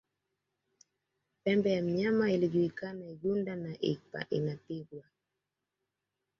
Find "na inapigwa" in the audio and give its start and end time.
3.55-5.03